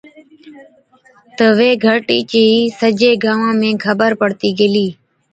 [1.37, 2.43] تہ وي گھَرٽِي چِي
[2.79, 4.87] سجي گانوان ۾ خبر پڙتِي گيلِي۔